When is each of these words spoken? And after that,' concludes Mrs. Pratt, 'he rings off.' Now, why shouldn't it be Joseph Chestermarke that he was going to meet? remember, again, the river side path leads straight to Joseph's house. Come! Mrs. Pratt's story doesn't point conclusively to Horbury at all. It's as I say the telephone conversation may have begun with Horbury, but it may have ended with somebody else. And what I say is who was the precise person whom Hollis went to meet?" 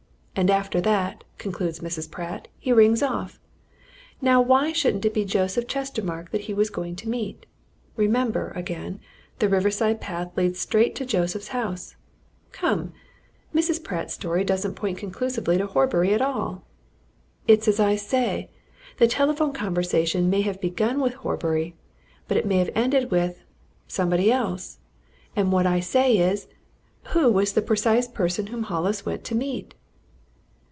And 0.33 0.49
after 0.49 0.79
that,' 0.79 1.25
concludes 1.37 1.81
Mrs. 1.81 2.09
Pratt, 2.09 2.47
'he 2.57 2.71
rings 2.71 3.03
off.' 3.03 3.37
Now, 4.21 4.41
why 4.41 4.71
shouldn't 4.71 5.03
it 5.03 5.13
be 5.13 5.25
Joseph 5.25 5.67
Chestermarke 5.67 6.31
that 6.31 6.41
he 6.47 6.53
was 6.53 6.69
going 6.69 6.95
to 6.95 7.09
meet? 7.09 7.45
remember, 7.97 8.51
again, 8.55 9.01
the 9.39 9.49
river 9.49 9.69
side 9.69 9.99
path 9.99 10.31
leads 10.37 10.57
straight 10.57 10.95
to 10.95 11.05
Joseph's 11.05 11.49
house. 11.49 11.97
Come! 12.53 12.93
Mrs. 13.53 13.83
Pratt's 13.83 14.13
story 14.13 14.45
doesn't 14.45 14.75
point 14.75 14.97
conclusively 14.97 15.57
to 15.57 15.67
Horbury 15.67 16.13
at 16.13 16.21
all. 16.21 16.63
It's 17.45 17.67
as 17.67 17.81
I 17.81 17.97
say 17.97 18.49
the 18.99 19.07
telephone 19.07 19.51
conversation 19.51 20.29
may 20.29 20.41
have 20.41 20.61
begun 20.61 21.01
with 21.01 21.15
Horbury, 21.15 21.75
but 22.29 22.37
it 22.37 22.47
may 22.47 22.57
have 22.59 22.71
ended 22.73 23.11
with 23.11 23.43
somebody 23.85 24.31
else. 24.31 24.79
And 25.35 25.51
what 25.51 25.67
I 25.67 25.81
say 25.81 26.17
is 26.17 26.47
who 27.09 27.29
was 27.29 27.51
the 27.51 27.61
precise 27.61 28.07
person 28.07 28.47
whom 28.47 28.63
Hollis 28.63 29.05
went 29.05 29.25
to 29.25 29.35
meet?" 29.35 29.75